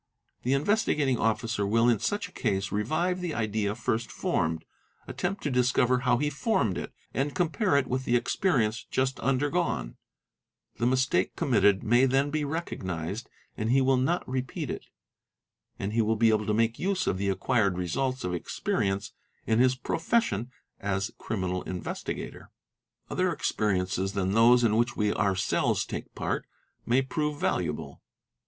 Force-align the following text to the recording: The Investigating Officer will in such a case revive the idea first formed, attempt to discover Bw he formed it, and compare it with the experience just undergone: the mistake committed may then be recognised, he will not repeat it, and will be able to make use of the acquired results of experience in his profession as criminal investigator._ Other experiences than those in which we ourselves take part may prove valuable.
The 0.41 0.53
Investigating 0.53 1.19
Officer 1.19 1.63
will 1.63 1.87
in 1.87 1.99
such 1.99 2.27
a 2.27 2.31
case 2.31 2.71
revive 2.71 3.21
the 3.21 3.35
idea 3.35 3.75
first 3.75 4.11
formed, 4.11 4.65
attempt 5.07 5.43
to 5.43 5.51
discover 5.51 5.99
Bw 5.99 6.23
he 6.23 6.31
formed 6.31 6.75
it, 6.79 6.91
and 7.13 7.35
compare 7.35 7.77
it 7.77 7.85
with 7.85 8.03
the 8.05 8.15
experience 8.15 8.83
just 8.89 9.19
undergone: 9.19 9.97
the 10.79 10.87
mistake 10.87 11.35
committed 11.35 11.83
may 11.83 12.07
then 12.07 12.31
be 12.31 12.43
recognised, 12.43 13.29
he 13.55 13.79
will 13.79 13.95
not 13.95 14.27
repeat 14.27 14.71
it, 14.71 14.87
and 15.77 15.93
will 16.03 16.15
be 16.15 16.29
able 16.29 16.47
to 16.47 16.51
make 16.51 16.79
use 16.79 17.05
of 17.05 17.19
the 17.19 17.29
acquired 17.29 17.77
results 17.77 18.23
of 18.23 18.33
experience 18.33 19.13
in 19.45 19.59
his 19.59 19.75
profession 19.75 20.49
as 20.79 21.11
criminal 21.19 21.61
investigator._ 21.65 22.49
Other 23.11 23.31
experiences 23.31 24.13
than 24.13 24.31
those 24.31 24.63
in 24.63 24.77
which 24.77 24.97
we 24.97 25.13
ourselves 25.13 25.85
take 25.85 26.15
part 26.15 26.47
may 26.87 27.03
prove 27.03 27.39
valuable. 27.39 28.01